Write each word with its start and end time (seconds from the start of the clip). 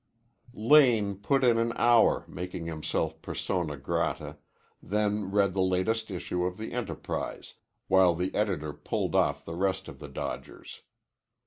Lane 0.55 1.13
put 1.17 1.43
in 1.43 1.59
an 1.59 1.73
hour 1.75 2.25
making 2.27 2.65
himself 2.65 3.21
persona 3.21 3.77
grata, 3.77 4.37
then 4.81 5.29
read 5.29 5.53
the 5.53 5.61
latest 5.61 6.09
issue 6.09 6.43
of 6.43 6.57
the 6.57 6.73
"Enterprise" 6.73 7.53
while 7.87 8.15
the 8.15 8.33
editor 8.33 8.73
pulled 8.73 9.13
off 9.13 9.45
the 9.45 9.53
rest 9.53 9.87
of 9.87 9.99
the 9.99 10.09
dodgers. 10.09 10.81